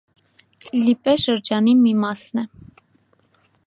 Լիպե 0.77 1.15
շրջանի 1.25 1.77
մի 1.85 1.95
մասն 2.07 2.45
է։ 2.47 2.49